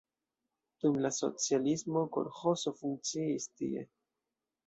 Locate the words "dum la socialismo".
0.85-2.03